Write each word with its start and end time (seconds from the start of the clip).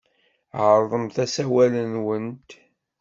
Ɛerḍemt 0.65 1.15
asawal-nwent. 1.23 2.49